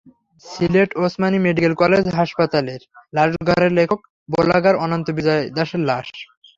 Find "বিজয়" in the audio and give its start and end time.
5.17-5.43